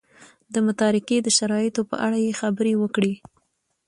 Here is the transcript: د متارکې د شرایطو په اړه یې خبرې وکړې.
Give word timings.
د 0.53 0.55
متارکې 0.65 1.17
د 1.23 1.27
شرایطو 1.37 1.81
په 1.89 1.95
اړه 2.05 2.17
یې 2.25 2.37
خبرې 2.41 2.73
وکړې. 2.77 3.13